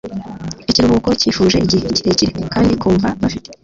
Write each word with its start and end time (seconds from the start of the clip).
ikiruhuko 0.69 1.09
cyifuje 1.19 1.57
igihe 1.65 1.87
kirekire 1.95 2.31
kandi 2.53 2.71
kumva 2.81 3.07
bafite 3.21 3.49